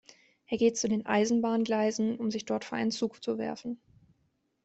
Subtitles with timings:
[0.47, 3.79] Er geht zu den Eisenbahngleisen, um sich dort vor einen Zug zu werfen.